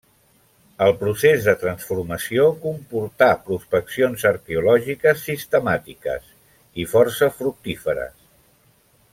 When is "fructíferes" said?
7.43-8.21